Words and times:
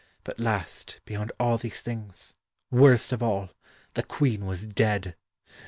But 0.23 0.39
last, 0.39 0.99
beyond 1.05 1.31
all 1.39 1.59
these 1.59 1.83
things 1.83 2.35
worst 2.71 3.11
of 3.11 3.21
all 3.21 3.51
the 3.93 4.01
Queen 4.01 4.47
was 4.47 4.65
dead! 4.65 5.15